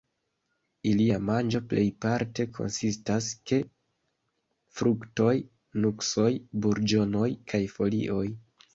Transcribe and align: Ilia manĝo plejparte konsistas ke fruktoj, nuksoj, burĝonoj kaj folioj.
Ilia 0.91 1.19
manĝo 1.25 1.61
plejparte 1.73 2.47
konsistas 2.59 3.29
ke 3.53 3.61
fruktoj, 4.81 5.37
nuksoj, 5.87 6.29
burĝonoj 6.67 7.33
kaj 7.55 7.67
folioj. 7.79 8.29